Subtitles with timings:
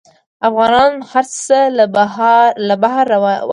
[0.47, 1.57] افغانان هر څه
[2.67, 3.49] له بهر واردوي.